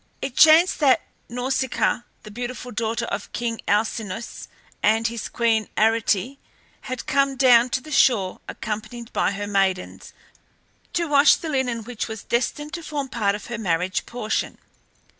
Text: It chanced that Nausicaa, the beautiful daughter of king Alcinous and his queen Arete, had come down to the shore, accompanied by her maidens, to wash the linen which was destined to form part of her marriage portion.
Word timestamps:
It 0.19 0.35
chanced 0.35 0.79
that 0.79 1.03
Nausicaa, 1.29 2.05
the 2.23 2.31
beautiful 2.31 2.71
daughter 2.71 3.05
of 3.05 3.31
king 3.33 3.61
Alcinous 3.67 4.47
and 4.81 5.05
his 5.05 5.29
queen 5.29 5.67
Arete, 5.77 6.39
had 6.85 7.05
come 7.05 7.35
down 7.35 7.69
to 7.69 7.81
the 7.81 7.91
shore, 7.91 8.39
accompanied 8.47 9.13
by 9.13 9.33
her 9.33 9.45
maidens, 9.45 10.11
to 10.93 11.07
wash 11.07 11.35
the 11.35 11.49
linen 11.49 11.83
which 11.83 12.07
was 12.07 12.23
destined 12.23 12.73
to 12.73 12.81
form 12.81 13.09
part 13.09 13.35
of 13.35 13.45
her 13.45 13.59
marriage 13.59 14.07
portion. 14.07 14.57